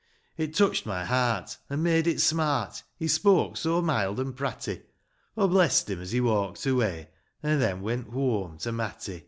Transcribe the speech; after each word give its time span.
It 0.35 0.55
touched 0.55 0.87
my 0.87 1.05
heart, 1.05 1.57
an' 1.69 1.83
made 1.83 2.07
it 2.07 2.19
smart, 2.19 2.81
He 2.97 3.07
spoke 3.07 3.55
so 3.55 3.83
mild 3.83 4.19
and 4.19 4.35
pratty;— 4.35 4.81
Aw 5.37 5.45
blest 5.45 5.91
him 5.91 6.01
as 6.01 6.11
he 6.11 6.19
walked 6.19 6.65
away, 6.65 7.09
An' 7.43 7.59
then 7.59 7.81
went 7.83 8.07
whoam 8.11 8.57
to 8.61 8.71
Matty. 8.71 9.19